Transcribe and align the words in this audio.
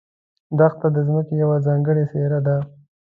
دښته 0.57 0.87
د 0.95 0.97
ځمکې 1.07 1.33
یوه 1.43 1.57
ځانګړې 1.67 2.03
څېره 2.11 2.39
ده. 2.47 2.57